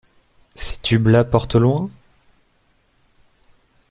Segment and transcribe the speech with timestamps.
[0.55, 1.91] Ces tubes-là portent loin?